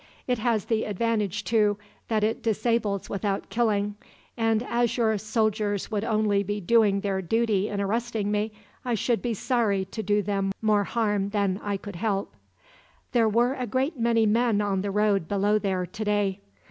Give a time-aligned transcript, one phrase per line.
[0.25, 3.93] It has the advantage, too, that it disables without killing;
[4.35, 8.51] and as your soldiers would only be doing their duty in arresting me,
[8.83, 12.33] I should be sorry to do them more harm than I could help.
[13.11, 16.39] "There were a great many men on the road below there, today."